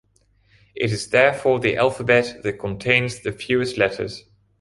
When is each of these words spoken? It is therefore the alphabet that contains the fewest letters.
It 0.73 0.91
is 0.91 1.09
therefore 1.11 1.59
the 1.59 1.77
alphabet 1.77 2.39
that 2.41 2.53
contains 2.57 3.19
the 3.19 3.31
fewest 3.31 3.77
letters. 3.77 4.25